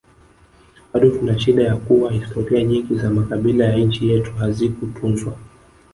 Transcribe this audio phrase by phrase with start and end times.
[0.93, 5.37] Bado tunashida ya kuwa historia nyingi za makabila ya nchi yetu hazikutunzwa